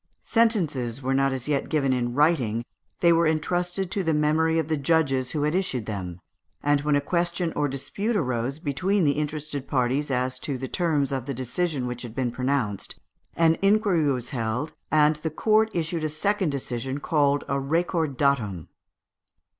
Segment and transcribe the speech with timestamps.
[0.23, 2.65] Sentences were not as yet given in writing:
[3.01, 6.19] they were entrusted to the memory of the judges who had issued them;
[6.63, 11.11] and when a question or dispute arose between the interested parties as to the terms
[11.11, 12.99] of the decision which had been pronounced,
[13.35, 18.69] an inquiry was held, and the court issued a second decision, called a recordatum.